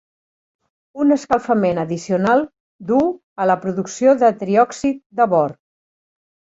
[1.03, 2.41] Un escalfament addicional
[2.93, 3.15] duu
[3.45, 5.57] a la producció de triòxid de bor.